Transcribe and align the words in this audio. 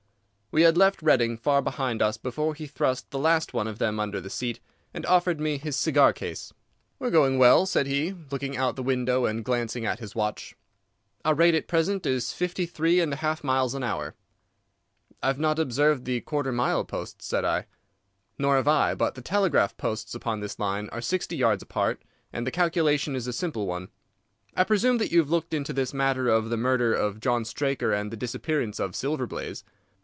We 0.53 0.63
had 0.63 0.75
left 0.75 1.01
Reading 1.01 1.37
far 1.37 1.61
behind 1.61 2.01
us 2.01 2.17
before 2.17 2.55
he 2.55 2.67
thrust 2.67 3.09
the 3.09 3.17
last 3.17 3.53
one 3.53 3.69
of 3.69 3.79
them 3.79 4.01
under 4.01 4.19
the 4.19 4.29
seat, 4.29 4.59
and 4.93 5.05
offered 5.05 5.39
me 5.39 5.57
his 5.57 5.77
cigar 5.77 6.11
case. 6.11 6.51
"We 6.99 7.07
are 7.07 7.09
going 7.09 7.37
well," 7.39 7.65
said 7.65 7.87
he, 7.87 8.13
looking 8.31 8.57
out 8.57 8.75
the 8.75 8.83
window 8.83 9.23
and 9.25 9.45
glancing 9.45 9.85
at 9.85 9.99
his 9.99 10.13
watch. 10.13 10.53
"Our 11.23 11.33
rate 11.33 11.55
at 11.55 11.69
present 11.69 12.05
is 12.05 12.33
fifty 12.33 12.65
three 12.65 12.99
and 12.99 13.13
a 13.13 13.15
half 13.15 13.45
miles 13.45 13.73
an 13.73 13.81
hour." 13.81 14.13
"I 15.23 15.27
have 15.27 15.39
not 15.39 15.57
observed 15.57 16.03
the 16.03 16.19
quarter 16.19 16.51
mile 16.51 16.83
posts," 16.83 17.25
said 17.25 17.45
I. 17.45 17.65
"Nor 18.37 18.57
have 18.57 18.67
I. 18.67 18.93
But 18.93 19.15
the 19.15 19.21
telegraph 19.21 19.77
posts 19.77 20.13
upon 20.13 20.41
this 20.41 20.59
line 20.59 20.89
are 20.89 20.99
sixty 20.99 21.37
yards 21.37 21.63
apart, 21.63 22.01
and 22.33 22.45
the 22.45 22.51
calculation 22.51 23.15
is 23.15 23.25
a 23.25 23.31
simple 23.31 23.67
one. 23.67 23.87
I 24.53 24.65
presume 24.65 24.97
that 24.97 25.13
you 25.13 25.19
have 25.19 25.29
looked 25.29 25.53
into 25.53 25.71
this 25.71 25.93
matter 25.93 26.27
of 26.27 26.49
the 26.49 26.57
murder 26.57 26.93
of 26.93 27.21
John 27.21 27.45
Straker 27.45 27.93
and 27.93 28.11
the 28.11 28.17
disappearance 28.17 28.81
of 28.81 28.97
Silver 28.97 29.25
Blaze?" 29.25 29.63